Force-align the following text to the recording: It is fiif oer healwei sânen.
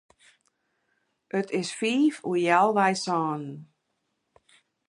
It 1.39 1.47
is 1.61 1.69
fiif 1.79 2.15
oer 2.29 2.43
healwei 2.47 2.95
sânen. 3.03 3.45